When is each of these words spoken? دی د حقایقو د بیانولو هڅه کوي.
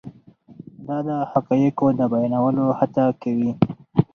دی 0.85 0.99
د 1.07 1.09
حقایقو 1.31 1.87
د 1.99 2.01
بیانولو 2.11 2.65
هڅه 2.79 3.05
کوي. 3.21 3.51